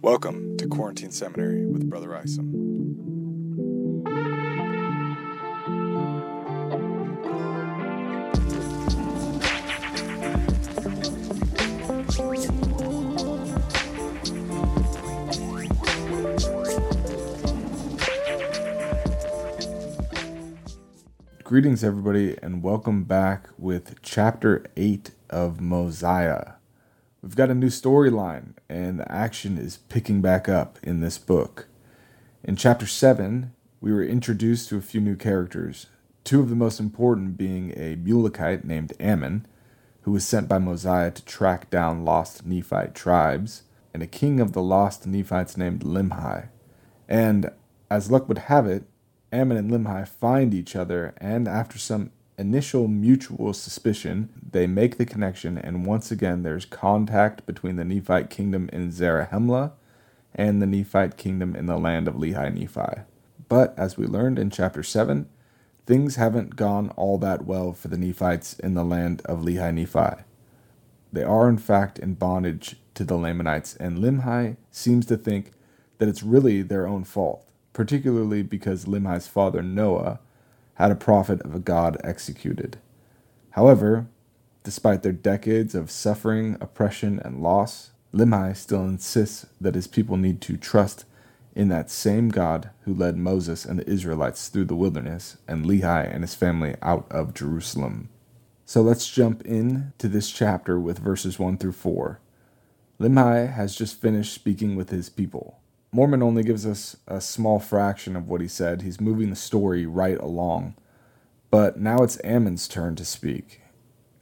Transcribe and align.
Welcome 0.00 0.56
to 0.58 0.68
Quarantine 0.68 1.10
Seminary 1.10 1.66
with 1.66 1.90
Brother 1.90 2.14
Isom. 2.14 2.52
Greetings, 21.42 21.82
everybody, 21.82 22.36
and 22.40 22.62
welcome 22.62 23.02
back 23.02 23.48
with 23.58 24.00
chapter 24.02 24.64
8 24.76 25.10
of 25.28 25.60
Mosiah. 25.60 26.57
We've 27.28 27.36
got 27.36 27.50
a 27.50 27.54
new 27.54 27.68
storyline, 27.68 28.54
and 28.70 28.98
the 28.98 29.12
action 29.12 29.58
is 29.58 29.76
picking 29.90 30.22
back 30.22 30.48
up 30.48 30.78
in 30.82 31.00
this 31.00 31.18
book. 31.18 31.68
In 32.42 32.56
chapter 32.56 32.86
7, 32.86 33.52
we 33.82 33.92
were 33.92 34.02
introduced 34.02 34.70
to 34.70 34.78
a 34.78 34.80
few 34.80 35.02
new 35.02 35.14
characters, 35.14 35.88
two 36.24 36.40
of 36.40 36.48
the 36.48 36.56
most 36.56 36.80
important 36.80 37.36
being 37.36 37.72
a 37.72 37.96
Mulekite 37.96 38.64
named 38.64 38.94
Ammon, 38.98 39.46
who 40.00 40.12
was 40.12 40.24
sent 40.24 40.48
by 40.48 40.56
Mosiah 40.56 41.10
to 41.10 41.22
track 41.26 41.68
down 41.68 42.02
lost 42.02 42.46
Nephite 42.46 42.94
tribes, 42.94 43.64
and 43.92 44.02
a 44.02 44.06
king 44.06 44.40
of 44.40 44.54
the 44.54 44.62
lost 44.62 45.06
Nephites 45.06 45.58
named 45.58 45.82
Limhi. 45.82 46.48
And 47.10 47.50
as 47.90 48.10
luck 48.10 48.26
would 48.28 48.38
have 48.38 48.66
it, 48.66 48.84
Ammon 49.30 49.58
and 49.58 49.70
Limhi 49.70 50.08
find 50.08 50.54
each 50.54 50.74
other, 50.74 51.12
and 51.18 51.46
after 51.46 51.76
some 51.76 52.10
initial 52.38 52.88
mutual 52.88 53.52
suspicion, 53.52 54.30
they 54.50 54.66
make 54.66 54.96
the 54.96 55.04
connection, 55.04 55.58
and 55.58 55.84
once 55.84 56.10
again 56.10 56.42
there's 56.42 56.64
contact 56.64 57.44
between 57.44 57.76
the 57.76 57.84
Nephite 57.84 58.30
kingdom 58.30 58.70
in 58.72 58.90
Zarahemla 58.90 59.72
and 60.34 60.62
the 60.62 60.66
Nephite 60.66 61.16
kingdom 61.16 61.56
in 61.56 61.66
the 61.66 61.76
land 61.76 62.06
of 62.06 62.14
Lehi 62.14 62.54
Nephi. 62.54 63.02
But 63.48 63.74
as 63.76 63.96
we 63.96 64.06
learned 64.06 64.38
in 64.38 64.50
chapter 64.50 64.82
7, 64.82 65.28
things 65.86 66.16
haven't 66.16 66.56
gone 66.56 66.90
all 66.90 67.18
that 67.18 67.44
well 67.44 67.72
for 67.72 67.88
the 67.88 67.98
Nephites 67.98 68.58
in 68.58 68.74
the 68.74 68.84
land 68.84 69.20
of 69.24 69.40
Lehi 69.40 69.74
Nephi. 69.74 70.22
They 71.12 71.22
are, 71.22 71.48
in 71.48 71.58
fact, 71.58 71.98
in 71.98 72.14
bondage 72.14 72.76
to 72.94 73.04
the 73.04 73.16
Lamanites, 73.16 73.74
and 73.76 73.98
Limhi 73.98 74.56
seems 74.70 75.06
to 75.06 75.16
think 75.16 75.52
that 75.98 76.08
it's 76.08 76.22
really 76.22 76.62
their 76.62 76.86
own 76.86 77.04
fault, 77.04 77.48
particularly 77.72 78.42
because 78.42 78.84
Limhi's 78.84 79.26
father, 79.26 79.62
Noah, 79.62 80.20
had 80.78 80.92
a 80.92 80.96
prophet 80.96 81.40
of 81.42 81.56
a 81.56 81.58
God 81.58 81.96
executed. 82.04 82.78
However, 83.50 84.06
despite 84.62 85.02
their 85.02 85.10
decades 85.12 85.74
of 85.74 85.90
suffering, 85.90 86.56
oppression, 86.60 87.20
and 87.24 87.42
loss, 87.42 87.90
Limhi 88.14 88.56
still 88.56 88.84
insists 88.84 89.46
that 89.60 89.74
his 89.74 89.88
people 89.88 90.16
need 90.16 90.40
to 90.42 90.56
trust 90.56 91.04
in 91.56 91.66
that 91.68 91.90
same 91.90 92.28
God 92.28 92.70
who 92.82 92.94
led 92.94 93.16
Moses 93.16 93.64
and 93.64 93.80
the 93.80 93.90
Israelites 93.90 94.48
through 94.48 94.66
the 94.66 94.76
wilderness 94.76 95.36
and 95.48 95.66
Lehi 95.66 96.14
and 96.14 96.22
his 96.22 96.36
family 96.36 96.76
out 96.80 97.10
of 97.10 97.34
Jerusalem. 97.34 98.08
So 98.64 98.80
let's 98.80 99.10
jump 99.10 99.44
in 99.44 99.92
to 99.98 100.06
this 100.06 100.30
chapter 100.30 100.78
with 100.78 101.00
verses 101.00 101.40
1 101.40 101.58
through 101.58 101.72
4. 101.72 102.20
Limhi 103.00 103.52
has 103.52 103.74
just 103.74 104.00
finished 104.00 104.32
speaking 104.32 104.76
with 104.76 104.90
his 104.90 105.08
people. 105.08 105.58
Mormon 105.90 106.22
only 106.22 106.42
gives 106.42 106.66
us 106.66 106.96
a 107.06 107.20
small 107.20 107.58
fraction 107.58 108.14
of 108.14 108.28
what 108.28 108.42
he 108.42 108.48
said. 108.48 108.82
He's 108.82 109.00
moving 109.00 109.30
the 109.30 109.36
story 109.36 109.86
right 109.86 110.18
along. 110.18 110.74
But 111.50 111.80
now 111.80 111.98
it's 111.98 112.20
Ammon's 112.22 112.68
turn 112.68 112.94
to 112.96 113.04
speak. 113.06 113.62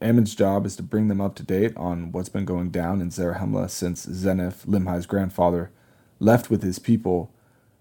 Ammon's 0.00 0.34
job 0.34 0.64
is 0.64 0.76
to 0.76 0.82
bring 0.82 1.08
them 1.08 1.20
up 1.20 1.34
to 1.36 1.42
date 1.42 1.76
on 1.76 2.12
what's 2.12 2.28
been 2.28 2.44
going 2.44 2.70
down 2.70 3.00
in 3.00 3.10
Zarahemla 3.10 3.68
since 3.70 4.06
Zeniff, 4.06 4.64
Limhi's 4.64 5.06
grandfather, 5.06 5.72
left 6.20 6.50
with 6.50 6.62
his 6.62 6.78
people, 6.78 7.32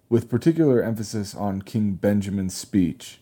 with 0.09 0.29
particular 0.29 0.81
emphasis 0.81 1.35
on 1.35 1.61
King 1.61 1.93
Benjamin's 1.93 2.55
speech. 2.55 3.19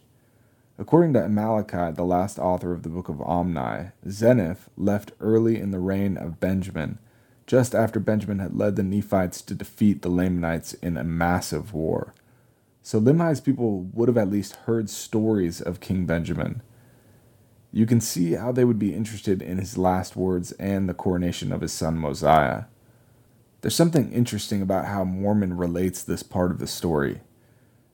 According 0.78 1.14
to 1.14 1.20
Amaleki, 1.20 1.96
the 1.96 2.06
last 2.06 2.40
author 2.40 2.72
of 2.72 2.84
the 2.84 2.90
Book 2.90 3.10
of 3.10 3.22
Omni, 3.22 3.92
Zeniff 4.08 4.70
left 4.78 5.12
early 5.20 5.60
in 5.60 5.72
the 5.72 5.80
reign 5.80 6.16
of 6.16 6.40
Benjamin 6.40 7.00
just 7.46 7.76
after 7.76 8.00
Benjamin 8.00 8.40
had 8.40 8.56
led 8.56 8.76
the 8.76 8.84
Nephites 8.84 9.42
to 9.42 9.56
defeat 9.56 10.02
the 10.02 10.10
Lamanites 10.10 10.74
in 10.76 10.98
a 10.98 11.04
massive 11.04 11.74
war. 11.74 12.14
So 12.82 13.00
Limhi's 13.00 13.42
people 13.42 13.82
would 13.94 14.08
have 14.08 14.18
at 14.18 14.30
least 14.30 14.56
heard 14.66 14.90
stories 14.90 15.62
of 15.62 15.80
King 15.80 16.06
Benjamin. 16.06 16.62
You 17.72 17.86
can 17.86 18.02
see 18.02 18.34
how 18.34 18.52
they 18.52 18.66
would 18.66 18.80
be 18.80 18.94
interested 18.94 19.42
in 19.42 19.58
his 19.58 19.78
last 19.78 20.16
words 20.16 20.52
and 20.54 20.88
the 20.88 20.94
coronation 20.94 21.52
of 21.52 21.62
his 21.62 21.74
son 21.74 21.98
Mosiah. 21.98 22.66
There's 23.62 23.76
something 23.76 24.12
interesting 24.12 24.62
about 24.62 24.86
how 24.86 25.06
Mormon 25.06 25.58
relates 25.58 26.04
this 26.04 26.24
part 26.24 26.52
of 26.52 26.60
the 26.60 26.68
story. 26.68 27.22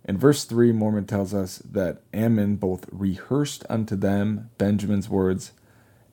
In 0.04 0.18
verse 0.18 0.44
3, 0.44 0.72
Mormon 0.72 1.06
tells 1.06 1.34
us 1.34 1.60
that 1.60 2.02
Ammon 2.14 2.56
both 2.56 2.88
rehearsed 2.92 3.64
unto 3.70 3.96
them 3.96 4.50
Benjamin's 4.58 5.08
words 5.08 5.52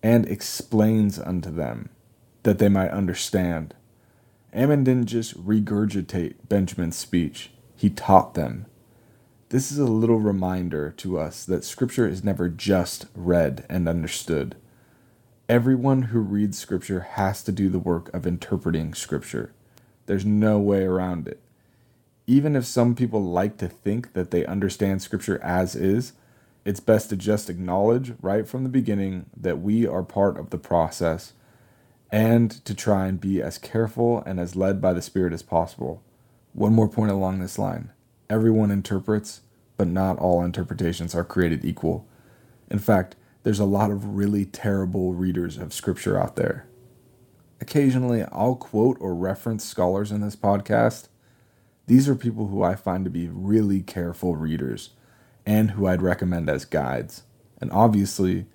and 0.03 0.27
explains 0.27 1.19
unto 1.19 1.51
them 1.51 1.89
that 2.47 2.59
they 2.59 2.69
might 2.69 2.93
understand. 2.93 3.75
Ammon 4.53 4.85
didn't 4.85 5.07
just 5.07 5.37
regurgitate 5.45 6.37
Benjamin's 6.49 6.95
speech, 6.95 7.51
he 7.75 7.91
taught 7.91 8.35
them. 8.35 8.67
This 9.49 9.73
is 9.73 9.81
a 9.81 9.85
little 9.85 10.21
reminder 10.21 10.95
to 10.99 11.19
us 11.19 11.45
that 11.45 11.65
Scripture 11.65 12.07
is 12.07 12.23
never 12.23 12.49
just 12.49 13.07
read 13.17 13.67
and 13.69 13.89
understood. 13.89 14.55
Everyone 15.49 16.03
who 16.03 16.21
reads 16.21 16.57
Scripture 16.57 17.01
has 17.01 17.43
to 17.43 17.51
do 17.51 17.69
the 17.69 17.81
work 17.81 18.15
of 18.15 18.29
interpreting 18.29 18.95
Scripture. 18.95 19.53
There's 20.07 20.25
no 20.25 20.61
way 20.61 20.85
around 20.85 21.27
it. 21.27 21.41
Even 22.29 22.55
if 22.55 22.65
some 22.65 22.95
people 22.95 23.25
like 23.25 23.57
to 23.57 23.67
think 23.67 24.13
that 24.13 24.31
they 24.31 24.47
understand 24.47 25.03
Scripture 25.03 25.43
as 25.43 25.75
is, 25.75 26.13
it's 26.65 26.79
best 26.79 27.11
to 27.11 27.17
just 27.17 27.51
acknowledge 27.51 28.15
right 28.23 28.47
from 28.47 28.63
the 28.63 28.69
beginning 28.69 29.27
that 29.37 29.61
we 29.61 29.85
are 29.85 30.05
part 30.05 30.39
of 30.39 30.51
the 30.51 30.59
process 30.59 31.33
and 32.17 32.65
to 32.65 32.75
try 32.75 33.07
and 33.07 33.21
be 33.21 33.43
as 33.43 33.59
careful 33.59 34.23
and 34.25 34.41
as 34.41 34.57
led 34.57 34.81
by 34.81 34.95
the 34.95 35.03
Spirit 35.03 35.35
as 35.35 35.43
possible. 35.43 36.03
One 36.55 36.73
more 36.73 36.89
point 36.89 37.11
along 37.11 37.41
this 37.41 37.59
line 37.59 37.91
everyone 38.31 38.71
interprets, 38.71 39.43
but 39.77 39.87
not 39.87 40.19
all 40.19 40.43
interpretations 40.43 41.15
are 41.15 41.25
created 41.25 41.63
equal. 41.63 42.09
In 42.71 42.79
fact, 42.79 43.17
there's 43.43 43.59
a 43.59 43.67
lot 43.67 43.91
of 43.91 44.17
really 44.17 44.47
terrible 44.47 45.13
readers 45.13 45.59
of 45.59 45.75
Scripture 45.75 46.19
out 46.19 46.37
there. 46.37 46.67
Occasionally, 47.61 48.25
I'll 48.33 48.57
quote 48.57 48.97
or 48.99 49.15
reference 49.15 49.67
scholars 49.67 50.11
in 50.11 50.23
this 50.23 50.37
podcast. 50.37 51.09
These 51.87 52.09
are 52.09 52.15
people 52.15 52.47
who 52.47 52.63
I 52.63 52.77
find 52.77 53.05
to 53.05 53.11
be 53.11 53.29
really 53.29 53.83
careful 53.83 54.37
readers 54.37 54.89
and 55.45 55.73
who 55.73 55.87
I'd 55.87 56.01
recommend 56.01 56.49
as 56.49 56.65
guides. 56.65 57.25
And 57.61 57.71
obviously, 57.73 58.47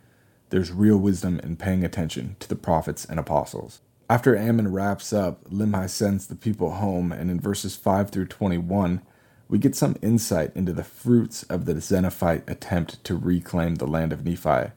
there's 0.52 0.72
real 0.72 0.98
wisdom 0.98 1.40
in 1.40 1.56
paying 1.56 1.84
attention 1.84 2.36
to 2.40 2.48
the 2.48 2.56
prophets 2.56 3.04
and 3.06 3.20
apostles. 3.20 3.82
After 4.10 4.36
Ammon 4.36 4.72
wraps 4.72 5.14
up, 5.14 5.44
Limhi 5.50 5.90
sends 5.90 6.28
the 6.28 6.36
people 6.36 6.72
home, 6.72 7.14
and 7.14 7.32
in 7.32 7.40
verses 7.40 7.76
5 7.78 8.10
through 8.10 8.28
21, 8.28 9.02
we 9.48 9.58
get 9.58 9.76
some 9.76 9.96
insight 10.02 10.52
into 10.56 10.74
the 10.74 10.84
fruits 10.84 11.44
of 11.44 11.66
the 11.66 11.76
Zeniffite 11.76 12.50
attempt 12.50 13.04
to 13.06 13.16
reclaim 13.16 13.76
the 13.76 13.88
land 13.88 14.12
of 14.12 14.26
Nephi. 14.26 14.72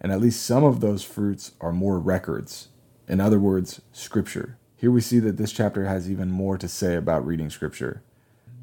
And 0.00 0.12
at 0.12 0.20
least 0.20 0.42
some 0.42 0.64
of 0.64 0.80
those 0.80 1.02
fruits 1.02 1.52
are 1.60 1.72
more 1.72 1.98
records. 1.98 2.68
In 3.08 3.20
other 3.20 3.38
words, 3.38 3.80
scripture. 3.92 4.58
Here 4.76 4.90
we 4.90 5.00
see 5.00 5.18
that 5.20 5.38
this 5.38 5.52
chapter 5.52 5.86
has 5.86 6.10
even 6.10 6.30
more 6.30 6.58
to 6.58 6.68
say 6.68 6.94
about 6.94 7.26
reading 7.26 7.48
scripture. 7.48 8.02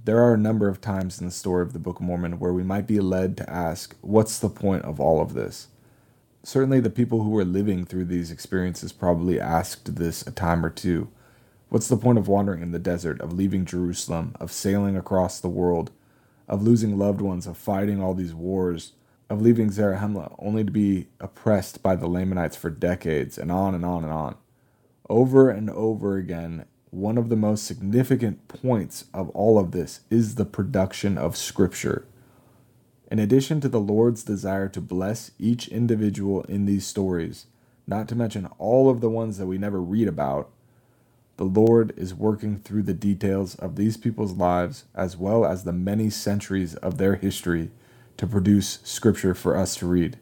There 0.04 0.22
are 0.22 0.36
a 0.36 0.38
number 0.38 0.68
of 0.68 0.82
times 0.82 1.20
in 1.20 1.26
the 1.26 1.32
story 1.32 1.64
of 1.64 1.74
the 1.74 1.80
Book 1.80 2.00
of 2.00 2.06
Mormon 2.06 2.38
where 2.38 2.54
we 2.54 2.64
might 2.64 2.86
be 2.86 3.00
led 3.00 3.38
to 3.38 3.50
ask, 3.50 3.96
what's 4.02 4.38
the 4.38 4.50
point 4.50 4.84
of 4.84 5.00
all 5.00 5.20
of 5.20 5.34
this? 5.34 5.68
Certainly 6.44 6.80
the 6.80 6.90
people 6.90 7.24
who 7.24 7.30
were 7.30 7.46
living 7.46 7.86
through 7.86 8.06
these 8.06 8.32
experiences 8.32 8.92
probably 8.92 9.40
asked 9.40 9.96
this 9.96 10.26
a 10.26 10.32
time 10.32 10.66
or 10.66 10.70
two. 10.70 11.10
What's 11.70 11.88
the 11.88 11.98
point 11.98 12.18
of 12.18 12.28
wandering 12.28 12.62
in 12.62 12.72
the 12.72 12.80
desert, 12.80 13.22
of 13.22 13.34
leaving 13.34 13.66
Jerusalem, 13.66 14.36
of 14.40 14.52
sailing 14.52 14.98
across 14.98 15.40
the 15.40 15.50
world, 15.50 15.92
of 16.48 16.64
losing 16.64 16.98
loved 16.98 17.22
ones, 17.22 17.48
of 17.48 17.58
fighting 17.58 18.02
all 18.02 18.14
these 18.14 18.34
wars, 18.34 18.94
of 19.30 19.42
leaving 19.42 19.70
Zarahemla 19.70 20.36
only 20.40 20.66
to 20.66 20.72
be 20.72 21.08
oppressed 21.22 21.82
by 21.82 21.96
the 21.96 22.08
Lamanites 22.08 22.58
for 22.58 22.70
decades, 22.70 23.38
and 23.38 23.52
on 23.52 23.74
and 23.74 23.86
on 23.86 24.04
and 24.04 24.12
on? 24.12 24.36
Over 25.10 25.50
and 25.50 25.70
over 25.70 26.18
again, 26.18 26.66
one 26.90 27.18
of 27.18 27.30
the 27.30 27.38
most 27.38 27.64
significant 27.64 28.50
points 28.50 29.06
of 29.14 29.30
all 29.30 29.58
of 29.58 29.72
this 29.72 30.02
is 30.10 30.36
the 30.36 30.44
production 30.44 31.18
of 31.18 31.38
Scripture. 31.38 32.06
In 33.12 33.20
addition 33.20 33.60
to 33.60 33.68
the 33.68 33.82
Lord's 33.82 34.24
desire 34.24 34.70
to 34.70 34.80
bless 34.80 35.32
each 35.38 35.68
individual 35.68 36.44
in 36.44 36.64
these 36.64 36.88
stories, 36.88 37.46
not 37.86 38.08
to 38.08 38.16
mention 38.16 38.48
all 38.58 38.90
of 38.90 39.02
the 39.02 39.10
ones 39.10 39.38
that 39.38 39.48
we 39.48 39.58
never 39.58 39.82
read 39.82 40.08
about, 40.08 40.50
the 41.36 41.44
Lord 41.44 41.94
is 41.98 42.16
working 42.16 42.58
through 42.58 42.84
the 42.84 42.94
details 42.94 43.56
of 43.56 43.76
these 43.76 43.98
people's 43.98 44.32
lives 44.32 44.86
as 44.96 45.18
well 45.18 45.46
as 45.46 45.66
the 45.66 45.74
many 45.74 46.10
centuries 46.10 46.76
of 46.76 46.98
their 46.98 47.16
history 47.16 47.70
to 48.16 48.26
produce 48.26 48.80
scripture 48.86 49.34
for 49.34 49.58
us 49.58 49.76
to 49.76 49.88
read. 49.88 50.18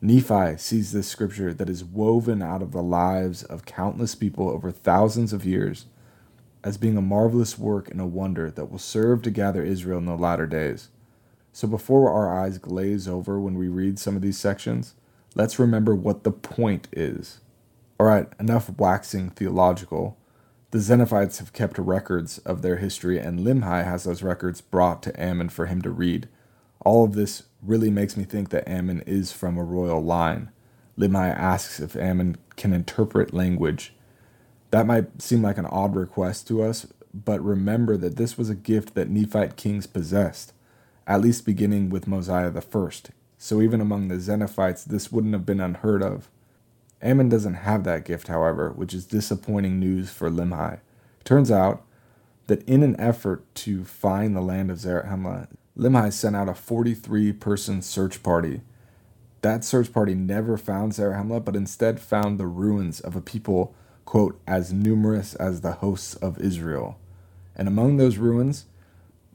Nephi 0.00 0.58
sees 0.58 0.92
this 0.92 1.08
scripture 1.08 1.52
that 1.52 1.68
is 1.68 1.82
woven 1.82 2.40
out 2.40 2.62
of 2.62 2.70
the 2.70 2.84
lives 2.84 3.42
of 3.42 3.66
countless 3.66 4.14
people 4.14 4.48
over 4.48 4.70
thousands 4.70 5.32
of 5.32 5.44
years 5.44 5.86
as 6.62 6.78
being 6.78 6.96
a 6.96 7.02
marvelous 7.02 7.58
work 7.58 7.90
and 7.90 8.00
a 8.00 8.06
wonder 8.06 8.48
that 8.48 8.70
will 8.70 8.78
serve 8.78 9.22
to 9.22 9.30
gather 9.32 9.64
Israel 9.64 9.98
in 9.98 10.04
the 10.04 10.14
latter 10.14 10.46
days. 10.46 10.88
So 11.56 11.66
before 11.66 12.12
our 12.12 12.38
eyes 12.38 12.58
glaze 12.58 13.08
over 13.08 13.40
when 13.40 13.54
we 13.54 13.68
read 13.68 13.98
some 13.98 14.14
of 14.14 14.20
these 14.20 14.36
sections, 14.36 14.92
let's 15.34 15.58
remember 15.58 15.94
what 15.94 16.22
the 16.22 16.30
point 16.30 16.86
is. 16.92 17.40
All 17.98 18.06
right, 18.06 18.28
enough 18.38 18.68
waxing 18.76 19.30
theological. 19.30 20.18
The 20.72 20.80
Zeniffites 20.80 21.38
have 21.38 21.54
kept 21.54 21.78
records 21.78 22.36
of 22.40 22.60
their 22.60 22.76
history, 22.76 23.18
and 23.18 23.40
Limhi 23.40 23.86
has 23.86 24.04
those 24.04 24.22
records 24.22 24.60
brought 24.60 25.02
to 25.04 25.18
Ammon 25.18 25.48
for 25.48 25.64
him 25.64 25.80
to 25.80 25.88
read. 25.88 26.28
All 26.84 27.06
of 27.06 27.14
this 27.14 27.44
really 27.62 27.88
makes 27.90 28.18
me 28.18 28.24
think 28.24 28.50
that 28.50 28.68
Ammon 28.68 29.00
is 29.06 29.32
from 29.32 29.56
a 29.56 29.64
royal 29.64 30.04
line. 30.04 30.50
Limhi 30.98 31.34
asks 31.34 31.80
if 31.80 31.96
Ammon 31.96 32.36
can 32.56 32.74
interpret 32.74 33.32
language. 33.32 33.94
That 34.72 34.86
might 34.86 35.22
seem 35.22 35.40
like 35.40 35.56
an 35.56 35.64
odd 35.64 35.96
request 35.96 36.46
to 36.48 36.62
us, 36.62 36.86
but 37.14 37.42
remember 37.42 37.96
that 37.96 38.16
this 38.16 38.36
was 38.36 38.50
a 38.50 38.54
gift 38.54 38.94
that 38.94 39.08
Nephite 39.08 39.56
kings 39.56 39.86
possessed, 39.86 40.52
at 41.06 41.20
least 41.20 41.46
beginning 41.46 41.90
with 41.90 42.08
Mosiah 42.08 42.60
First. 42.60 43.10
So 43.38 43.60
even 43.60 43.80
among 43.80 44.08
the 44.08 44.16
Zeniffites, 44.16 44.84
this 44.84 45.12
wouldn't 45.12 45.34
have 45.34 45.46
been 45.46 45.60
unheard 45.60 46.02
of. 46.02 46.28
Ammon 47.02 47.28
doesn't 47.28 47.54
have 47.54 47.84
that 47.84 48.04
gift, 48.04 48.28
however, 48.28 48.70
which 48.70 48.94
is 48.94 49.04
disappointing 49.04 49.78
news 49.78 50.10
for 50.10 50.30
Limhi. 50.30 50.80
Turns 51.24 51.50
out 51.50 51.84
that 52.46 52.66
in 52.68 52.82
an 52.82 52.98
effort 52.98 53.44
to 53.56 53.84
find 53.84 54.34
the 54.34 54.40
land 54.40 54.70
of 54.70 54.78
Zarahemla, 54.78 55.48
Limhi 55.76 56.12
sent 56.12 56.34
out 56.34 56.48
a 56.48 56.54
43 56.54 57.32
person 57.34 57.82
search 57.82 58.22
party. 58.22 58.62
That 59.42 59.64
search 59.64 59.92
party 59.92 60.14
never 60.14 60.56
found 60.56 60.92
Zarahemla, 60.92 61.44
but 61.44 61.54
instead 61.54 62.00
found 62.00 62.38
the 62.38 62.46
ruins 62.46 63.00
of 63.00 63.14
a 63.14 63.20
people, 63.20 63.74
quote, 64.04 64.40
as 64.46 64.72
numerous 64.72 65.34
as 65.34 65.60
the 65.60 65.72
hosts 65.72 66.14
of 66.14 66.40
Israel. 66.40 66.98
And 67.54 67.68
among 67.68 67.96
those 67.98 68.16
ruins, 68.16 68.64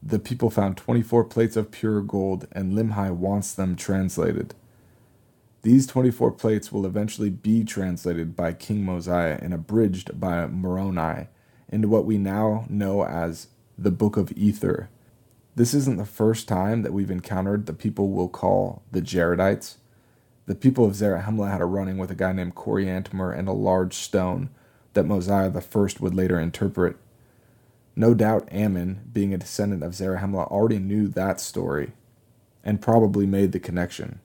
the 0.02 0.18
people 0.18 0.50
found 0.50 0.76
24 0.76 1.24
plates 1.24 1.56
of 1.56 1.70
pure 1.70 2.00
gold, 2.00 2.48
and 2.52 2.72
Limhi 2.72 3.14
wants 3.14 3.54
them 3.54 3.76
translated. 3.76 4.54
These 5.62 5.86
24 5.86 6.32
plates 6.32 6.72
will 6.72 6.84
eventually 6.84 7.30
be 7.30 7.62
translated 7.62 8.34
by 8.34 8.52
King 8.52 8.84
Mosiah 8.84 9.38
and 9.40 9.54
abridged 9.54 10.18
by 10.18 10.46
Moroni 10.48 11.28
into 11.68 11.86
what 11.86 12.04
we 12.04 12.18
now 12.18 12.66
know 12.68 13.04
as 13.04 13.46
the 13.78 13.92
Book 13.92 14.16
of 14.16 14.32
Ether. 14.36 14.90
This 15.54 15.72
isn't 15.72 15.98
the 15.98 16.04
first 16.04 16.48
time 16.48 16.82
that 16.82 16.92
we've 16.92 17.10
encountered 17.10 17.66
the 17.66 17.72
people 17.72 18.08
we'll 18.08 18.28
call 18.28 18.82
the 18.90 19.00
Jaredites. 19.00 19.76
The 20.46 20.56
people 20.56 20.84
of 20.84 20.94
Zarahemla 20.94 21.52
had 21.52 21.60
a 21.60 21.66
running 21.66 21.96
with 21.96 22.10
a 22.10 22.16
guy 22.16 22.32
named 22.32 22.56
Coriantumr 22.56 23.38
and 23.38 23.46
a 23.46 23.52
large 23.52 23.94
stone 23.94 24.50
that 24.94 25.04
Mosiah 25.04 25.50
the 25.50 25.60
First 25.60 26.00
would 26.00 26.14
later 26.14 26.40
interpret. 26.40 26.96
No 27.94 28.14
doubt 28.14 28.48
Ammon, 28.50 29.08
being 29.12 29.34
a 29.34 29.38
descendant 29.38 29.82
of 29.82 29.92
Zarahemla, 29.92 30.50
already 30.50 30.78
knew 30.78 31.08
that 31.08 31.40
story 31.40 31.92
and 32.64 32.80
probably 32.80 33.26
made 33.26 33.52
the 33.52 33.60
connection. 33.60 34.20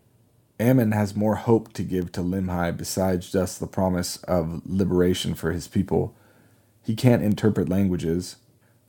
Ammon 0.59 0.91
has 0.91 1.15
more 1.15 1.35
hope 1.35 1.73
to 1.73 1.83
give 1.83 2.11
to 2.13 2.21
Limhi 2.21 2.75
besides 2.75 3.31
just 3.31 3.59
the 3.59 3.67
promise 3.67 4.17
of 4.23 4.61
liberation 4.65 5.33
for 5.35 5.51
his 5.51 5.67
people. 5.67 6.15
He 6.83 6.95
can't 6.95 7.23
interpret 7.23 7.69
languages. 7.69 8.37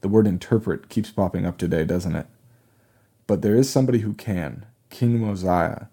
The 0.01 0.09
word 0.09 0.27
interpret 0.27 0.89
keeps 0.89 1.11
popping 1.11 1.45
up 1.45 1.59
today, 1.59 1.85
doesn't 1.85 2.17
it? 2.17 2.27
But 3.27 3.43
there 3.43 3.57
is 3.57 3.69
somebody 3.69 3.99
who 3.99 4.15
can 4.15 4.65
King 4.91 5.19
Mosiah. 5.19 5.87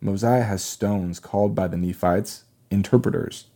Mosiah 0.00 0.42
has 0.42 0.64
stones 0.64 1.20
called 1.20 1.54
by 1.54 1.68
the 1.68 1.76
Nephites 1.76 2.44
interpreters 2.70 3.46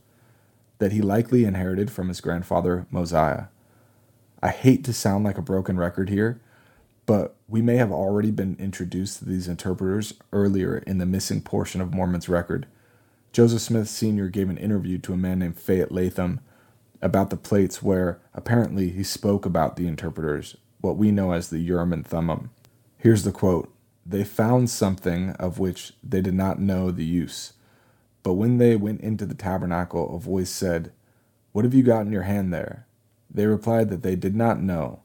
that 0.79 0.93
he 0.93 1.01
likely 1.01 1.45
inherited 1.45 1.91
from 1.91 2.09
his 2.09 2.21
grandfather 2.21 2.87
Mosiah. 2.91 3.47
I 4.43 4.51
hate 4.51 4.85
to 4.85 4.93
sound 4.93 5.25
like 5.25 5.37
a 5.37 5.43
broken 5.43 5.77
record 5.79 6.09
here, 6.09 6.41
but 7.07 7.35
we 7.49 7.61
may 7.61 7.77
have 7.77 7.91
already 7.91 8.31
been 8.31 8.57
introduced 8.61 9.19
to 9.19 9.25
these 9.25 9.49
interpreters 9.49 10.15
earlier 10.33 10.79
in 10.79 10.99
the 10.99 11.07
missing 11.07 11.41
portion 11.41 11.81
of 11.81 11.93
Mormon's 11.93 12.29
record. 12.29 12.67
Joseph 13.33 13.63
Smith 13.63 13.89
Sr. 13.89 14.29
gave 14.29 14.49
an 14.49 14.59
interview 14.59 14.99
to 14.99 15.13
a 15.13 15.17
man 15.17 15.41
named 15.41 15.59
Fayette 15.59 15.93
Lapham 15.93 16.41
about 17.03 17.31
the 17.31 17.37
plates 17.37 17.83
where 17.83 18.21
apparently 18.35 18.91
he 18.91 19.03
spoke 19.03 19.45
about 19.45 19.77
the 19.77 19.87
interpreters, 19.87 20.57
what 20.81 20.97
we 20.97 21.11
know 21.11 21.33
as 21.33 21.51
the 21.51 21.59
Urim 21.59 21.93
and 21.93 22.07
Thummim. 22.07 22.51
Here's 22.97 23.25
the 23.25 23.33
quote 23.33 23.73
They 24.05 24.25
found 24.25 24.71
something 24.71 25.31
of 25.33 25.59
which 25.59 25.93
they 26.03 26.21
did 26.21 26.35
not 26.35 26.61
know 26.61 26.91
the 26.91 27.05
use. 27.05 27.55
But 28.23 28.35
when 28.35 28.59
they 28.59 28.77
went 28.77 29.01
into 29.01 29.27
the 29.27 29.35
tabernacle, 29.35 30.15
a 30.15 30.19
voice 30.19 30.51
said, 30.51 30.93
What 31.53 31.65
have 31.65 31.75
you 31.75 31.83
got 31.83 32.07
in 32.07 32.13
your 32.13 32.23
hand 32.23 32.53
there? 32.53 32.88
They 33.31 33.47
replied 33.47 33.91
that 33.91 34.03
they 34.03 34.17
did 34.17 34.35
not 34.35 34.63
know, 34.63 35.01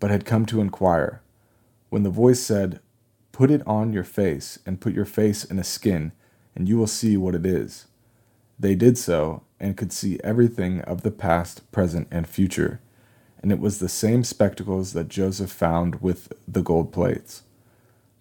but 0.00 0.10
had 0.10 0.24
come 0.24 0.46
to 0.46 0.60
inquire. 0.60 1.22
When 1.90 2.02
the 2.02 2.10
voice 2.10 2.40
said, 2.40 2.80
Put 3.32 3.50
it 3.50 3.66
on 3.66 3.92
your 3.92 4.04
face, 4.04 4.58
and 4.66 4.80
put 4.80 4.92
your 4.92 5.04
face 5.06 5.44
in 5.44 5.58
a 5.58 5.64
skin, 5.64 6.12
and 6.54 6.68
you 6.68 6.76
will 6.76 6.86
see 6.86 7.16
what 7.16 7.34
it 7.34 7.46
is. 7.46 7.86
They 8.58 8.74
did 8.74 8.98
so, 8.98 9.42
and 9.58 9.76
could 9.76 9.92
see 9.92 10.20
everything 10.22 10.80
of 10.82 11.02
the 11.02 11.10
past, 11.10 11.70
present, 11.72 12.08
and 12.10 12.26
future. 12.26 12.80
And 13.42 13.50
it 13.50 13.58
was 13.58 13.78
the 13.78 13.88
same 13.88 14.22
spectacles 14.22 14.92
that 14.92 15.08
Joseph 15.08 15.50
found 15.50 16.02
with 16.02 16.32
the 16.46 16.62
gold 16.62 16.92
plates. 16.92 17.42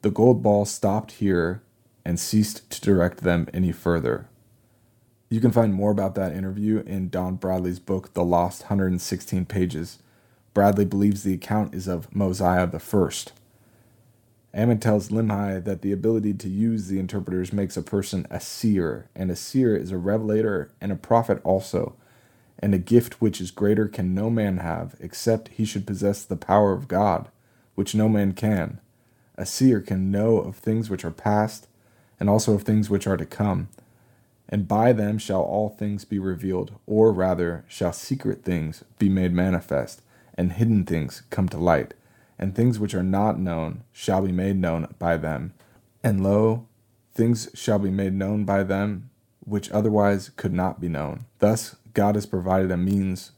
The 0.01 0.11
gold 0.11 0.41
ball 0.41 0.65
stopped 0.65 1.13
here 1.13 1.61
and 2.05 2.19
ceased 2.19 2.69
to 2.71 2.81
direct 2.81 3.19
them 3.19 3.47
any 3.53 3.71
further. 3.71 4.27
You 5.31 5.39
can 5.39 5.53
find 5.53 5.73
more 5.73 5.91
about 5.91 6.15
that 6.15 6.33
interview 6.33 6.83
in 6.85 7.07
Don 7.07 7.35
Bradley's 7.37 7.79
book, 7.79 8.13
The 8.13 8.23
Lost 8.23 8.63
116 8.63 9.45
Pages. 9.45 9.99
Bradley 10.53 10.83
believes 10.83 11.23
the 11.23 11.33
account 11.33 11.73
is 11.73 11.87
of 11.87 12.13
Mosiah 12.13 12.67
First. 12.79 13.31
Ammon 14.53 14.79
tells 14.79 15.07
Limhi 15.07 15.63
that 15.63 15.83
the 15.83 15.93
ability 15.93 16.33
to 16.33 16.49
use 16.49 16.89
the 16.89 16.99
interpreters 16.99 17.53
makes 17.53 17.77
a 17.77 17.81
person 17.81 18.27
a 18.29 18.41
seer, 18.41 19.07
and 19.15 19.31
a 19.31 19.37
seer 19.37 19.73
is 19.73 19.93
a 19.93 19.97
revelator 19.97 20.69
and 20.81 20.91
a 20.91 20.97
prophet 20.97 21.39
also. 21.45 21.95
And 22.59 22.75
a 22.75 22.77
gift 22.77 23.21
which 23.21 23.39
is 23.39 23.51
greater 23.51 23.87
can 23.87 24.13
no 24.13 24.29
man 24.29 24.57
have, 24.57 24.97
except 24.99 25.47
he 25.47 25.63
should 25.63 25.87
possess 25.87 26.25
the 26.25 26.35
power 26.35 26.73
of 26.73 26.89
God, 26.89 27.29
which 27.75 27.95
no 27.95 28.09
man 28.09 28.33
can. 28.33 28.81
A 29.37 29.45
seer 29.45 29.79
can 29.79 30.11
know 30.11 30.39
of 30.39 30.57
things 30.57 30.89
which 30.89 31.05
are 31.05 31.09
past, 31.09 31.69
and 32.19 32.29
also 32.29 32.53
of 32.53 32.63
things 32.63 32.89
which 32.89 33.07
are 33.07 33.15
to 33.15 33.25
come. 33.25 33.69
And 34.51 34.67
by 34.67 34.91
them 34.91 35.17
shall 35.17 35.41
all 35.41 35.69
things 35.69 36.03
be 36.03 36.19
revealed, 36.19 36.73
or 36.85 37.13
rather, 37.13 37.63
shall 37.67 37.93
secret 37.93 38.43
things 38.43 38.83
be 38.99 39.07
made 39.07 39.33
manifest, 39.33 40.01
and 40.35 40.53
hidden 40.53 40.85
things 40.85 41.23
come 41.29 41.47
to 41.49 41.57
light 41.57 41.93
and 42.41 42.55
things 42.55 42.79
which 42.79 42.95
are 42.95 43.03
not 43.03 43.39
known 43.39 43.83
shall 43.93 44.23
be 44.23 44.31
made 44.31 44.57
known 44.57 44.87
by 44.97 45.15
them. 45.15 45.53
And 46.03 46.23
lo, 46.23 46.67
things 47.13 47.47
shall 47.53 47.77
be 47.77 47.91
made 47.91 48.13
known 48.13 48.43
by 48.43 48.63
them 48.63 49.11
which 49.45 49.71
otherwise 49.71 50.31
could 50.35 50.53
not 50.53 50.81
be 50.81 50.89
known. 50.89 51.25
Thus, 51.39 51.75
God 51.93 52.15
has 52.15 52.25
provided 52.25 52.71
a 52.71 52.77
means 52.77 53.31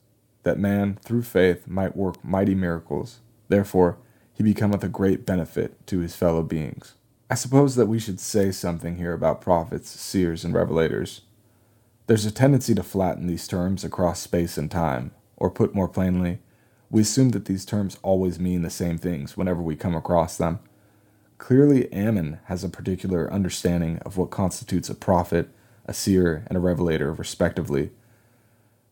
that 0.43 0.57
man, 0.57 0.97
through 1.03 1.23
faith, 1.23 1.67
might 1.67 1.95
work 1.95 2.23
mighty 2.23 2.55
miracles. 2.55 3.19
Therefore, 3.49 3.97
he 4.33 4.43
becometh 4.43 4.83
a 4.83 4.89
great 4.89 5.25
benefit 5.25 5.85
to 5.87 5.99
his 5.99 6.15
fellow 6.15 6.43
beings. 6.43 6.95
I 7.29 7.35
suppose 7.35 7.75
that 7.75 7.87
we 7.87 7.99
should 7.99 8.19
say 8.19 8.51
something 8.51 8.97
here 8.97 9.13
about 9.13 9.41
prophets, 9.41 9.89
seers, 9.89 10.43
and 10.43 10.53
revelators. 10.53 11.21
There's 12.07 12.25
a 12.25 12.31
tendency 12.31 12.75
to 12.75 12.83
flatten 12.83 13.27
these 13.27 13.47
terms 13.47 13.83
across 13.83 14.19
space 14.19 14.57
and 14.57 14.69
time, 14.69 15.11
or 15.37 15.49
put 15.49 15.73
more 15.73 15.87
plainly, 15.87 16.39
we 16.93 17.01
assume 17.01 17.29
that 17.29 17.45
these 17.45 17.65
terms 17.65 17.97
always 18.03 18.39
mean 18.39 18.61
the 18.61 18.69
same 18.69 18.99
things 18.99 19.35
whenever 19.35 19.63
we 19.63 19.75
come 19.75 19.95
across 19.95 20.37
them. 20.37 20.59
Clearly, 21.39 21.91
Ammon 21.91 22.37
has 22.45 22.63
a 22.63 22.69
particular 22.69 23.33
understanding 23.33 23.97
of 24.05 24.15
what 24.15 24.29
constitutes 24.29 24.91
a 24.91 24.95
prophet, 24.95 25.49
a 25.87 25.93
seer, 25.93 26.45
and 26.45 26.55
a 26.55 26.61
revelator, 26.61 27.11
respectively. 27.11 27.89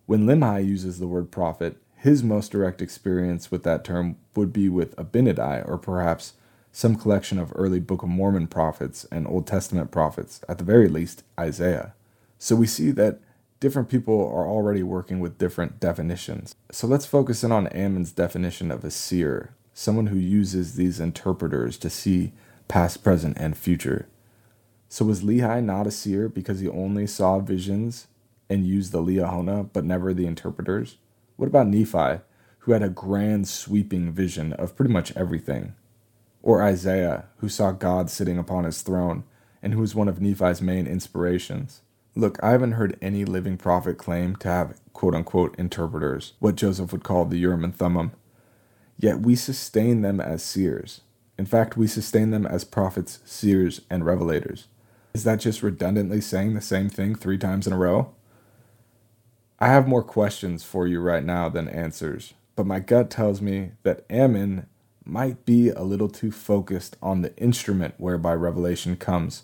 When 0.07 0.25
Limhi 0.25 0.65
uses 0.65 0.97
the 0.97 1.05
word 1.05 1.29
prophet, 1.29 1.77
his 1.95 2.23
most 2.23 2.51
direct 2.51 2.81
experience 2.81 3.51
with 3.51 3.61
that 3.65 3.83
term 3.83 4.17
would 4.35 4.51
be 4.51 4.67
with 4.67 4.95
Abinadi, 4.95 5.63
or 5.69 5.77
perhaps 5.77 6.33
some 6.71 6.95
collection 6.95 7.37
of 7.37 7.51
early 7.55 7.79
Book 7.79 8.03
of 8.03 8.09
Mormon 8.09 8.47
prophets 8.47 9.05
and 9.11 9.27
Old 9.27 9.45
Testament 9.45 9.91
prophets, 9.91 10.41
at 10.47 10.57
the 10.57 10.63
very 10.63 10.87
least, 10.87 11.23
Isaiah. 11.39 11.93
So 12.37 12.55
we 12.55 12.67
see 12.67 12.91
that 12.91 13.19
different 13.59 13.89
people 13.89 14.19
are 14.33 14.47
already 14.47 14.81
working 14.81 15.19
with 15.19 15.37
different 15.37 15.79
definitions. 15.79 16.55
So 16.71 16.87
let's 16.87 17.05
focus 17.05 17.43
in 17.43 17.51
on 17.51 17.67
Ammon's 17.67 18.11
definition 18.11 18.71
of 18.71 18.83
a 18.83 18.91
seer, 18.91 19.53
someone 19.73 20.07
who 20.07 20.17
uses 20.17 20.75
these 20.75 20.99
interpreters 20.99 21.77
to 21.77 21.89
see 21.89 22.31
past, 22.67 23.03
present, 23.03 23.37
and 23.37 23.57
future. 23.57 24.07
So 24.87 25.05
was 25.05 25.23
Lehi 25.23 25.63
not 25.63 25.87
a 25.87 25.91
seer 25.91 26.29
because 26.29 26.59
he 26.59 26.69
only 26.69 27.05
saw 27.05 27.39
visions 27.39 28.07
and 28.49 28.65
used 28.65 28.91
the 28.91 29.01
Liahona, 29.01 29.69
but 29.71 29.85
never 29.85 30.13
the 30.13 30.25
interpreters? 30.25 30.97
What 31.35 31.47
about 31.47 31.67
Nephi, 31.67 32.21
who 32.59 32.71
had 32.71 32.83
a 32.83 32.89
grand 32.89 33.47
sweeping 33.47 34.11
vision 34.11 34.53
of 34.53 34.75
pretty 34.75 34.91
much 34.91 35.15
everything? 35.15 35.75
Or 36.43 36.63
Isaiah, 36.63 37.25
who 37.37 37.49
saw 37.49 37.71
God 37.71 38.09
sitting 38.09 38.37
upon 38.37 38.63
his 38.63 38.81
throne 38.81 39.23
and 39.61 39.73
who 39.73 39.79
was 39.79 39.93
one 39.93 40.07
of 40.07 40.21
Nephi's 40.21 40.61
main 40.61 40.87
inspirations? 40.87 41.81
Look, 42.15 42.39
I 42.43 42.51
haven't 42.51 42.73
heard 42.73 42.97
any 43.01 43.23
living 43.25 43.57
prophet 43.57 43.97
claim 43.97 44.35
to 44.37 44.47
have 44.47 44.79
quote 44.93 45.15
unquote 45.15 45.57
interpreters, 45.57 46.33
what 46.39 46.55
Joseph 46.55 46.91
would 46.91 47.03
call 47.03 47.25
the 47.25 47.37
Urim 47.37 47.63
and 47.63 47.75
Thummim. 47.75 48.11
Yet 48.97 49.21
we 49.21 49.35
sustain 49.35 50.01
them 50.01 50.19
as 50.19 50.43
seers. 50.43 51.01
In 51.37 51.45
fact, 51.45 51.77
we 51.77 51.87
sustain 51.87 52.31
them 52.31 52.45
as 52.45 52.63
prophets, 52.63 53.19
seers, 53.25 53.81
and 53.89 54.03
revelators. 54.03 54.65
Is 55.13 55.23
that 55.23 55.39
just 55.39 55.63
redundantly 55.63 56.21
saying 56.21 56.53
the 56.53 56.61
same 56.61 56.89
thing 56.89 57.15
three 57.15 57.37
times 57.37 57.65
in 57.65 57.73
a 57.73 57.77
row? 57.77 58.13
I 59.59 59.67
have 59.67 59.87
more 59.87 60.03
questions 60.03 60.63
for 60.63 60.87
you 60.87 60.99
right 60.99 61.23
now 61.23 61.49
than 61.49 61.67
answers, 61.67 62.33
but 62.55 62.65
my 62.65 62.79
gut 62.79 63.09
tells 63.09 63.41
me 63.41 63.71
that 63.83 64.05
Ammon 64.09 64.67
might 65.05 65.45
be 65.45 65.69
a 65.69 65.81
little 65.81 66.09
too 66.09 66.31
focused 66.31 66.95
on 67.01 67.21
the 67.21 67.35
instrument 67.37 67.95
whereby 67.97 68.33
revelation 68.33 68.95
comes, 68.95 69.43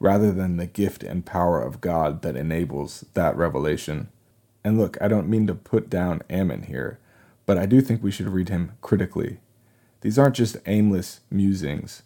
rather 0.00 0.32
than 0.32 0.56
the 0.56 0.66
gift 0.66 1.02
and 1.02 1.26
power 1.26 1.60
of 1.60 1.80
God 1.80 2.22
that 2.22 2.36
enables 2.36 3.04
that 3.14 3.36
revelation. 3.36 4.08
And 4.64 4.78
look, 4.78 4.96
I 5.00 5.08
don't 5.08 5.28
mean 5.28 5.46
to 5.46 5.54
put 5.54 5.88
down 5.88 6.22
Ammon 6.28 6.64
here, 6.64 6.98
but 7.46 7.58
I 7.58 7.66
do 7.66 7.80
think 7.80 8.02
we 8.02 8.10
should 8.10 8.28
read 8.28 8.48
him 8.48 8.72
critically. 8.80 9.38
These 10.00 10.18
aren't 10.18 10.36
just 10.36 10.56
aimless 10.66 11.20
musings. 11.30 12.02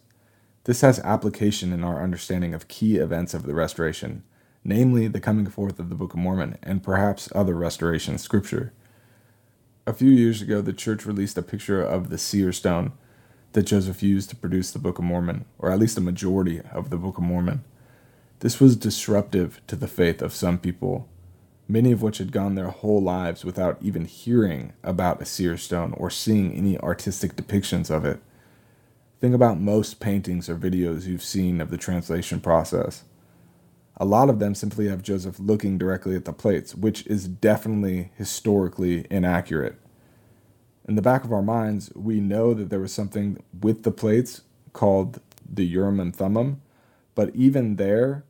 This 0.64 0.82
has 0.82 1.00
application 1.00 1.72
in 1.72 1.82
our 1.82 2.02
understanding 2.02 2.54
of 2.54 2.68
key 2.68 2.96
events 2.96 3.34
of 3.34 3.42
the 3.42 3.54
restoration, 3.54 4.22
namely 4.64 5.08
the 5.08 5.20
coming 5.20 5.46
forth 5.46 5.78
of 5.80 5.88
the 5.88 5.96
Book 5.96 6.14
of 6.14 6.20
Mormon 6.20 6.56
and 6.62 6.82
perhaps 6.82 7.28
other 7.34 7.54
restoration 7.54 8.16
scripture. 8.16 8.72
A 9.85 9.93
few 9.93 10.11
years 10.11 10.41
ago, 10.41 10.61
the 10.61 10.73
church 10.73 11.05
released 11.05 11.37
a 11.37 11.43
picture 11.43 11.83
of 11.83 12.09
the 12.09 12.17
seer 12.17 12.53
stone 12.53 12.93
that 13.53 13.65
Joseph 13.65 14.01
used 14.01 14.31
to 14.31 14.37
produce 14.37 14.71
the 14.71 14.79
Book 14.79 15.01
of 15.01 15.05
Mormon, 15.05 15.45
or 15.59 15.73
at 15.73 15.81
least 15.81 15.99
a 15.99 16.01
majority 16.01 16.61
of 16.73 16.91
the 16.91 16.97
Book 16.97 17.19
of 17.19 17.25
Mormon. 17.25 17.65
This 18.39 18.61
was 18.61 18.77
disruptive 18.77 19.61
to 19.67 19.75
the 19.75 19.89
faith 19.89 20.23
of 20.23 20.33
some 20.33 20.59
people, 20.59 21.09
many 21.67 21.91
of 21.91 22.01
which 22.01 22.19
had 22.19 22.31
gone 22.31 22.55
their 22.55 22.69
whole 22.69 23.03
lives 23.03 23.45
without 23.45 23.77
even 23.83 24.05
hearing 24.05 24.73
about 24.85 25.21
a 25.21 25.25
seer 25.25 25.57
stone 25.57 25.95
or 25.97 26.11
seeing 26.11 26.53
any 26.53 26.79
artistic 26.79 27.35
depictions 27.35 27.91
of 27.91 28.05
it. 28.05 28.21
Think 29.21 29.35
about 29.35 29.61
most 29.61 29.99
paintings 29.99 30.49
or 30.49 30.55
videos 30.55 31.07
you've 31.07 31.25
seen 31.25 31.61
of 31.61 31.71
the 31.71 31.77
translation 31.77 32.39
process. 32.39 33.03
A 33.96 34.04
lot 34.04 34.30
of 34.30 34.38
them 34.38 34.54
simply 34.54 34.88
have 34.88 35.02
Joseph 35.02 35.38
looking 35.38 35.78
directly 35.78 36.14
at 36.14 36.25
the 36.25 36.32
plates, 36.32 36.75
which 36.75 37.06
is 37.06 37.28
definitely 37.28 38.11
historically 38.16 39.06
inaccurate. 39.11 39.78
In 40.88 40.96
the 40.96 41.02
back 41.02 41.25
of 41.25 41.32
our 41.32 41.42
minds, 41.42 41.92
we 41.94 42.20
know 42.20 42.54
that 42.54 42.70
there 42.70 42.80
was 42.80 42.92
something 42.92 43.42
with 43.61 43.82
the 43.82 43.92
plates 43.92 44.42
called 44.72 45.20
the 45.49 45.64
Urim 45.64 46.00
and 46.00 46.14
Thummim, 46.14 46.62
but 47.14 47.34
even 47.37 47.76
there, 47.76 48.25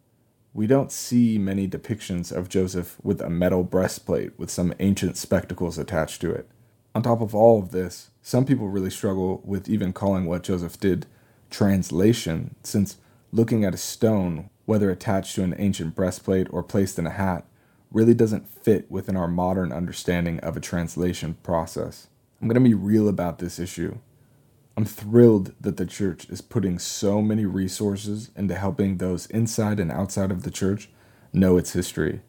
we 0.52 0.66
don't 0.66 0.92
see 0.92 1.38
many 1.38 1.66
depictions 1.66 2.30
of 2.30 2.48
Joseph 2.48 2.98
with 3.02 3.22
a 3.22 3.30
metal 3.30 3.64
breastplate 3.64 4.38
with 4.38 4.50
some 4.50 4.74
ancient 4.80 5.16
spectacles 5.16 5.78
attached 5.78 6.20
to 6.20 6.30
it. 6.30 6.46
On 6.94 7.02
top 7.02 7.22
of 7.22 7.34
all 7.34 7.58
of 7.58 7.70
this, 7.70 8.10
some 8.20 8.44
people 8.44 8.68
really 8.68 8.90
struggle 8.90 9.40
with 9.44 9.68
even 9.68 9.94
calling 9.94 10.26
what 10.26 10.42
Joseph 10.42 10.78
did 10.78 11.06
translation, 11.48 12.54
since 12.62 12.98
looking 13.30 13.64
at 13.64 13.74
a 13.74 13.78
stone, 13.78 14.50
whether 14.64 14.90
attached 14.90 15.34
to 15.34 15.42
an 15.42 15.54
ancient 15.58 15.94
breastplate 15.94 16.46
or 16.50 16.62
placed 16.62 16.98
in 16.98 17.06
a 17.06 17.10
hat, 17.10 17.46
really 17.90 18.14
doesn't 18.14 18.48
fit 18.48 18.90
within 18.90 19.16
our 19.16 19.28
modern 19.28 19.72
understanding 19.72 20.40
of 20.40 20.56
a 20.56 20.60
translation 20.60 21.34
process. 21.42 22.08
I'm 22.40 22.48
going 22.48 22.62
to 22.62 22.68
be 22.68 22.74
real 22.74 23.08
about 23.08 23.38
this 23.38 23.58
issue. 23.58 23.98
I'm 24.76 24.84
thrilled 24.84 25.52
that 25.60 25.76
the 25.76 25.86
church 25.86 26.28
is 26.30 26.40
putting 26.40 26.78
so 26.78 27.20
many 27.20 27.44
resources 27.44 28.30
into 28.34 28.54
helping 28.54 28.96
those 28.96 29.26
inside 29.26 29.78
and 29.78 29.92
outside 29.92 30.30
of 30.30 30.42
the 30.42 30.50
church 30.50 30.88
know 31.32 31.56
its 31.56 31.74
history. 31.74 32.22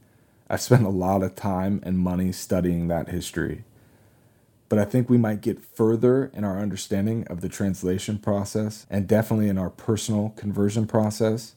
I've 0.49 0.61
spent 0.61 0.85
a 0.85 0.89
lot 0.89 1.23
of 1.23 1.35
time 1.35 1.79
and 1.83 1.97
money 1.97 2.31
studying 2.31 2.89
that 2.89 3.09
history 3.09 3.63
but 4.73 4.79
I 4.79 4.85
think 4.85 5.07
we 5.07 5.19
might 5.19 5.41
get 5.41 5.63
further 5.63 6.31
in 6.33 6.43
our 6.43 6.57
understanding 6.57 7.27
of 7.27 7.41
the 7.41 7.47
translation 7.47 8.17
process 8.17 8.87
and 8.89 9.07
definitely 9.07 9.47
in 9.47 9.59
our 9.59 9.69
personal 9.69 10.29
conversion 10.35 10.87
process 10.87 11.53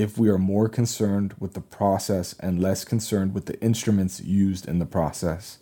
if 0.00 0.18
we 0.18 0.28
are 0.28 0.38
more 0.38 0.68
concerned 0.68 1.34
with 1.38 1.54
the 1.54 1.60
process 1.60 2.34
and 2.40 2.60
less 2.60 2.84
concerned 2.84 3.34
with 3.34 3.46
the 3.46 3.60
instruments 3.60 4.20
used 4.20 4.68
in 4.68 4.78
the 4.78 4.86
process. 4.86 5.58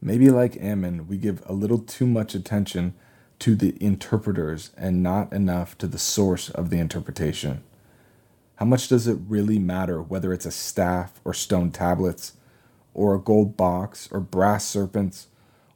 Maybe 0.00 0.30
like 0.30 0.60
Ammon, 0.60 1.08
we 1.08 1.16
give 1.16 1.42
a 1.46 1.52
little 1.52 1.78
too 1.78 2.06
much 2.06 2.34
attention 2.34 2.94
to 3.40 3.54
the 3.54 3.76
interpreters 3.82 4.70
and 4.76 5.02
not 5.02 5.32
enough 5.32 5.78
to 5.78 5.86
the 5.86 5.98
source 5.98 6.50
of 6.50 6.70
the 6.70 6.78
interpretation. 6.78 7.62
How 8.56 8.66
much 8.66 8.88
does 8.88 9.06
it 9.06 9.18
really 9.26 9.58
matter 9.58 10.02
whether 10.02 10.32
it's 10.32 10.46
a 10.46 10.50
staff 10.50 11.20
or 11.24 11.32
stone 11.32 11.70
tablets, 11.70 12.34
or 12.94 13.14
a 13.14 13.20
gold 13.20 13.56
box 13.56 14.08
or 14.10 14.20
brass 14.20 14.64
serpents? 14.64 15.28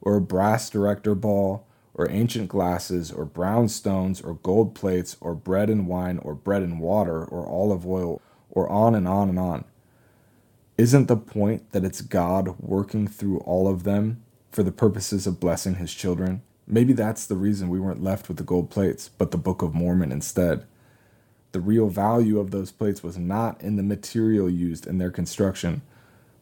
or 0.03 0.17
a 0.17 0.21
brass 0.21 0.69
director 0.69 1.15
ball, 1.15 1.65
or 1.95 2.09
ancient 2.09 2.49
glasses, 2.49 3.11
or 3.11 3.25
brown 3.25 3.69
stones, 3.69 4.21
or 4.21 4.33
gold 4.35 4.73
plates, 4.73 5.15
or 5.21 5.35
bread 5.35 5.69
and 5.69 5.87
wine, 5.87 6.17
or 6.19 6.33
bread 6.33 6.63
and 6.63 6.79
water, 6.79 7.23
or 7.23 7.47
olive 7.47 7.85
oil, 7.85 8.21
or 8.49 8.67
on 8.69 8.95
and 8.95 9.07
on 9.07 9.29
and 9.29 9.39
on. 9.39 9.63
Isn't 10.77 11.07
the 11.07 11.17
point 11.17 11.71
that 11.71 11.85
it's 11.85 12.01
God 12.01 12.55
working 12.59 13.07
through 13.07 13.39
all 13.39 13.67
of 13.67 13.83
them 13.83 14.23
for 14.51 14.63
the 14.63 14.71
purposes 14.71 15.27
of 15.27 15.39
blessing 15.39 15.75
his 15.75 15.93
children? 15.93 16.41
Maybe 16.65 16.93
that's 16.93 17.27
the 17.27 17.35
reason 17.35 17.69
we 17.69 17.79
weren't 17.79 18.03
left 18.03 18.27
with 18.27 18.37
the 18.37 18.43
gold 18.43 18.71
plates, 18.71 19.09
but 19.09 19.31
the 19.31 19.37
Book 19.37 19.61
of 19.61 19.75
Mormon 19.75 20.11
instead. 20.11 20.65
The 21.51 21.59
real 21.59 21.89
value 21.89 22.39
of 22.39 22.49
those 22.49 22.71
plates 22.71 23.03
was 23.03 23.17
not 23.19 23.61
in 23.61 23.75
the 23.75 23.83
material 23.83 24.49
used 24.49 24.87
in 24.87 24.97
their 24.97 25.11
construction, 25.11 25.83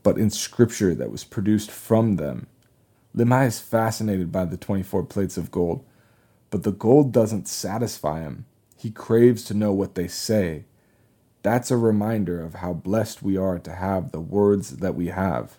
but 0.03 0.17
in 0.17 0.29
scripture 0.29 0.95
that 0.95 1.11
was 1.11 1.25
produced 1.25 1.69
from 1.69 2.15
them 2.15 2.47
Limhi 3.15 3.47
is 3.47 3.59
fascinated 3.59 4.31
by 4.31 4.45
the 4.45 4.57
24 4.57 5.03
plates 5.03 5.37
of 5.37 5.51
gold, 5.51 5.83
but 6.49 6.63
the 6.63 6.71
gold 6.71 7.11
doesn't 7.11 7.47
satisfy 7.47 8.21
him. 8.21 8.45
He 8.77 8.89
craves 8.89 9.43
to 9.45 9.53
know 9.53 9.73
what 9.73 9.95
they 9.95 10.07
say. 10.07 10.65
That's 11.43 11.71
a 11.71 11.77
reminder 11.77 12.41
of 12.41 12.55
how 12.55 12.73
blessed 12.73 13.21
we 13.21 13.35
are 13.35 13.59
to 13.59 13.75
have 13.75 14.11
the 14.11 14.21
words 14.21 14.77
that 14.77 14.95
we 14.95 15.07
have. 15.07 15.57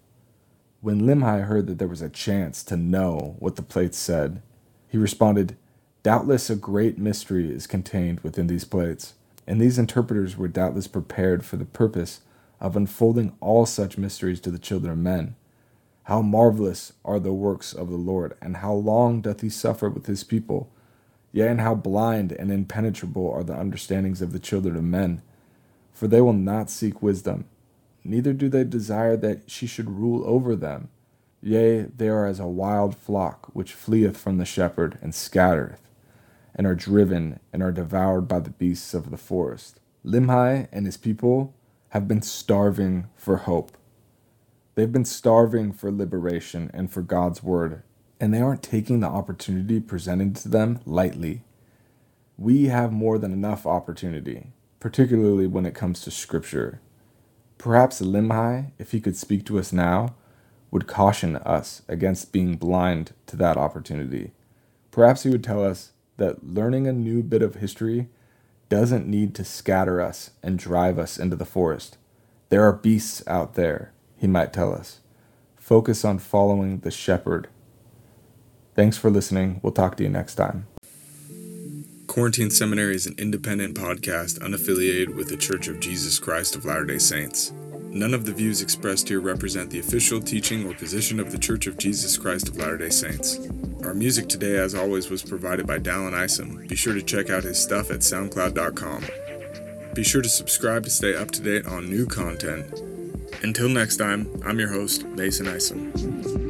When 0.81 1.03
Limhi 1.03 1.45
heard 1.45 1.67
that 1.67 1.79
there 1.79 1.89
was 1.89 2.03
a 2.03 2.09
chance 2.09 2.65
to 2.65 2.77
know 2.77 3.37
what 3.39 3.57
the 3.57 3.63
plates 3.63 3.99
said, 3.99 4.43
he 4.89 4.99
responded, 4.99 5.57
Doubtless 6.03 6.51
a 6.51 6.57
great 6.57 6.99
mystery 6.99 7.53
is 7.53 7.67
contained 7.67 8.21
within 8.21 8.49
these 8.49 8.65
plates, 8.65 9.15
and 9.47 9.61
these 9.61 9.79
interpreters 9.79 10.37
were 10.37 10.49
doubtless 10.49 10.89
prepared 10.89 11.45
for 11.45 11.57
the 11.57 11.65
purpose 11.65 12.21
of 12.61 12.77
unfolding 12.77 13.37
all 13.41 13.67
such 13.67 13.99
mysteries 13.99 14.41
to 14.41 14.51
the 14.51 14.59
children 14.59 14.93
of 14.93 14.99
men. 14.99 15.37
How 16.05 16.21
marvelous 16.21 16.93
are 17.05 17.21
the 17.21 17.33
works 17.33 17.73
of 17.73 17.89
the 17.89 17.97
Lord, 17.97 18.35
and 18.43 18.57
how 18.57 18.75
long 18.75 19.21
doth 19.21 19.41
he 19.41 19.49
suffer 19.49 19.89
with 19.89 20.07
his 20.07 20.25
people? 20.25 20.69
Yea, 21.31 21.49
and 21.49 21.61
how 21.61 21.75
blind 21.75 22.33
and 22.33 22.51
impenetrable 22.51 23.31
are 23.31 23.45
the 23.45 23.59
understandings 23.59 24.21
of 24.21 24.33
the 24.33 24.41
children 24.41 24.77
of 24.77 24.83
men. 24.85 25.23
For 25.93 26.09
they 26.09 26.21
will 26.21 26.33
not 26.33 26.71
seek 26.71 27.03
wisdom, 27.03 27.45
neither 28.03 28.33
do 28.33 28.49
they 28.49 28.65
desire 28.65 29.17
that 29.19 29.49
she 29.49 29.67
should 29.67 29.89
rule 29.89 30.25
over 30.27 30.57
them. 30.57 30.89
Yea, 31.41 31.83
they 31.83 32.09
are 32.09 32.27
as 32.27 32.41
a 32.41 32.47
wild 32.47 32.97
flock 32.97 33.49
which 33.53 33.73
fleeth 33.73 34.17
from 34.17 34.39
the 34.39 34.45
shepherd 34.45 34.99
and 35.01 35.15
scattereth, 35.15 35.81
and 36.55 36.67
are 36.67 36.75
driven 36.75 37.39
and 37.53 37.63
are 37.63 37.73
devoured 37.73 38.23
by 38.23 38.41
the 38.41 38.51
beasts 38.51 38.93
of 38.93 39.11
the 39.11 39.17
forest. 39.17 39.79
Limhi 40.05 40.67
and 40.73 40.85
his 40.85 40.97
people 40.97 41.55
have 41.91 42.09
been 42.09 42.23
starving 42.23 43.07
for 43.17 43.37
hope 43.37 43.77
They've 44.75 44.93
been 44.93 45.05
starving 45.05 45.73
for 45.73 45.93
liberation 45.93 46.71
and 46.73 46.91
for 46.91 47.03
God's 47.03 47.43
word, 47.43 47.83
and 48.19 48.33
they 48.33 48.41
aren't 48.41 48.63
taking 48.63 49.01
the 49.01 49.07
opportunity 49.07 49.81
presented 49.81 50.35
to 50.37 50.49
them 50.49 50.81
lightly. 50.87 51.43
We 52.39 52.67
have 52.67 52.91
more 52.91 53.19
than 53.19 53.33
enough 53.33 53.67
opportunity, 53.67 54.47
particularly 54.81 55.47
when 55.47 55.67
it 55.67 55.75
comes 55.75 56.01
to 56.03 56.11
scripture. 56.11 56.81
Perhaps 57.59 58.01
Limhi, 58.01 58.73
if 58.79 58.93
he 58.93 59.01
could 59.01 59.17
speak 59.17 59.45
to 59.47 59.59
us 59.59 59.75
now, 59.75 60.15
would 60.71 60.87
caution 60.87 61.37
us 61.37 61.83
against 61.87 62.33
being 62.33 62.57
blind 62.57 63.13
to 63.27 63.37
that 63.37 63.59
opportunity. 63.59 64.33
Perhaps 64.91 65.25
he 65.25 65.31
would 65.31 65.45
tell 65.45 65.63
us 65.63 65.93
that 66.17 66.47
learning 66.47 66.87
a 66.87 66.93
new 66.95 67.23
bit 67.23 67.43
of 67.43 67.57
history 67.57 68.09
doesn't 68.71 69.07
need 69.07 69.35
to 69.35 69.45
scatter 69.45 70.01
us 70.01 70.31
and 70.43 70.59
drive 70.59 70.99
us 70.99 71.19
into 71.19 71.37
the 71.37 71.45
forest. 71.45 71.99
There 72.49 72.65
are 72.65 72.73
beasts 72.73 73.23
out 73.27 73.53
there 73.53 73.93
he 74.23 74.29
might 74.29 74.53
tell 74.53 74.73
us. 74.73 75.01
Focus 75.57 76.05
on 76.05 76.21
following 76.21 76.79
the 76.79 76.93
shepherd. 76.93 77.49
Thanks 78.77 78.97
for 78.97 79.11
listening. 79.11 79.59
We'll 79.65 79.73
talk 79.73 79.97
to 79.97 80.05
you 80.05 80.09
next 80.09 80.37
time. 80.37 80.69
Quarantine 82.07 82.51
Seminary 82.51 82.95
is 82.95 83.07
an 83.07 83.17
independent 83.19 83.77
podcast 83.77 84.39
unaffiliated 84.39 85.17
with 85.17 85.29
the 85.29 85.37
Church 85.37 85.67
of 85.67 85.81
Jesus 85.81 86.21
Christ 86.21 86.55
of 86.55 86.65
Latter 86.65 86.85
day 86.85 86.99
Saints. 86.99 87.51
None 87.91 88.15
of 88.15 88.25
the 88.25 88.33
views 88.33 88.63
expressed 88.63 89.09
here 89.09 89.21
represent 89.21 89.71
the 89.71 89.81
official 89.81 90.21
teaching 90.21 90.71
or 90.71 90.75
position 90.75 91.19
of 91.19 91.33
the 91.33 91.39
Church 91.39 91.67
of 91.67 91.77
Jesus 91.77 92.17
Christ 92.17 92.49
of 92.49 92.57
Latter 92.57 92.79
day 92.79 92.91
Saints. 92.91 93.41
Our 93.83 93.93
music 93.93 94.29
today, 94.29 94.57
as 94.57 94.77
always, 94.77 95.11
was 95.11 95.25
provided 95.25 95.67
by 95.67 95.81
Dallin 95.81 96.15
Isom. 96.15 96.65
Be 96.69 96.77
sure 96.77 96.95
to 96.95 97.03
check 97.03 97.29
out 97.29 97.43
his 97.43 97.61
stuff 97.61 97.91
at 97.91 98.01
SoundCloud.com. 98.01 99.05
Be 99.95 100.05
sure 100.05 100.23
to 100.23 100.29
subscribe 100.29 100.85
to 100.85 100.91
stay 100.91 101.17
up 101.17 101.33
to 101.33 101.43
date 101.43 101.67
on 101.67 101.91
new 101.91 102.07
content 102.07 102.92
Until 103.43 103.69
next 103.69 103.97
time, 103.97 104.31
I'm 104.47 104.59
your 104.61 104.69
host, 104.69 105.05
Mason 105.05 105.49
Isom. 105.49 106.42